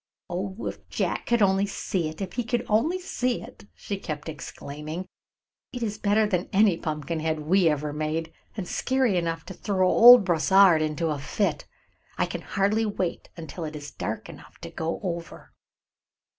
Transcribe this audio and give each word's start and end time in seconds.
"Oh, 0.31 0.65
if 0.65 0.89
Jack 0.89 1.27
could 1.27 1.43
only 1.43 1.67
see 1.67 2.09
it! 2.09 2.21
If 2.21 2.33
he 2.33 2.43
could 2.43 2.65
only 2.67 2.97
see 2.99 3.43
it!" 3.43 3.65
she 3.75 3.97
kept 3.99 4.29
exclaiming. 4.29 5.05
"It 5.71 5.83
is 5.83 5.99
better 5.99 6.25
than 6.25 6.49
any 6.51 6.75
pumpkin 6.75 7.19
head 7.19 7.41
we 7.41 7.69
ever 7.69 7.93
made, 7.93 8.33
and 8.57 8.67
scary 8.67 9.15
enough 9.15 9.45
to 9.45 9.53
throw 9.53 9.87
old 9.87 10.25
Brossard 10.25 10.81
into 10.81 11.09
a 11.11 11.19
fit. 11.19 11.67
I 12.17 12.25
can 12.25 12.41
hardly 12.41 12.83
wait 12.83 13.29
until 13.37 13.63
it 13.63 13.75
is 13.75 13.91
dark 13.91 14.27
enough 14.27 14.57
to 14.61 14.71
go 14.71 14.99
over." 15.03 15.53